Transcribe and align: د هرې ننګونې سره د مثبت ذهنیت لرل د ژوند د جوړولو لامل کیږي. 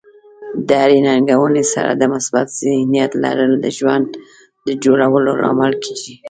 د 0.67 0.69
هرې 0.83 0.99
ننګونې 1.07 1.63
سره 1.73 1.91
د 1.95 2.03
مثبت 2.13 2.47
ذهنیت 2.59 3.11
لرل 3.23 3.51
د 3.59 3.65
ژوند 3.77 4.07
د 4.65 4.67
جوړولو 4.83 5.31
لامل 5.41 5.73
کیږي. 5.83 6.13